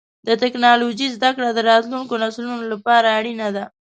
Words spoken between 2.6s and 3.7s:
لپاره اړینه ده.